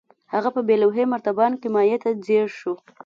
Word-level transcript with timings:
هغه 0.33 0.49
په 0.55 0.61
بې 0.67 0.75
لوحې 0.81 1.03
مرتبان 1.13 1.51
کې 1.61 1.67
مايع 1.75 1.97
ته 2.03 2.09
ځير 2.25 2.47
شو. 2.59 2.73